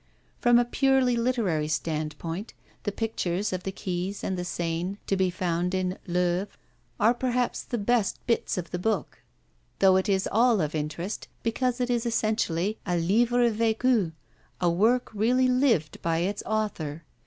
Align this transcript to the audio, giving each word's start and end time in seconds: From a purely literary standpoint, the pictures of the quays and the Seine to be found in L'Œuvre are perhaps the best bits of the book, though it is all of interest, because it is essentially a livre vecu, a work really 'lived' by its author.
From 0.39 0.57
a 0.57 0.65
purely 0.65 1.15
literary 1.15 1.67
standpoint, 1.67 2.55
the 2.85 2.91
pictures 2.91 3.53
of 3.53 3.61
the 3.61 3.71
quays 3.71 4.23
and 4.23 4.35
the 4.35 4.43
Seine 4.43 4.97
to 5.05 5.15
be 5.15 5.29
found 5.29 5.75
in 5.75 5.99
L'Œuvre 6.07 6.47
are 6.99 7.13
perhaps 7.13 7.61
the 7.61 7.77
best 7.77 8.17
bits 8.25 8.57
of 8.57 8.71
the 8.71 8.79
book, 8.79 9.19
though 9.77 9.97
it 9.97 10.09
is 10.09 10.27
all 10.31 10.59
of 10.59 10.73
interest, 10.73 11.27
because 11.43 11.79
it 11.79 11.91
is 11.91 12.07
essentially 12.07 12.79
a 12.83 12.97
livre 12.97 13.47
vecu, 13.51 14.13
a 14.59 14.71
work 14.71 15.11
really 15.13 15.47
'lived' 15.47 16.01
by 16.01 16.17
its 16.17 16.41
author. 16.47 17.03